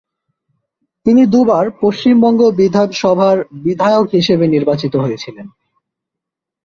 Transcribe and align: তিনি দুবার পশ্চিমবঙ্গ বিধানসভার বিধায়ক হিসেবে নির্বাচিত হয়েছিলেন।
তিনি 1.05 1.21
দুবার 1.25 1.65
পশ্চিমবঙ্গ 1.81 2.41
বিধানসভার 2.59 3.37
বিধায়ক 3.63 4.07
হিসেবে 4.17 4.45
নির্বাচিত 4.47 4.93
হয়েছিলেন। 4.95 5.47